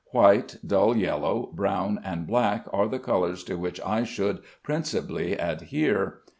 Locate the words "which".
3.53-3.79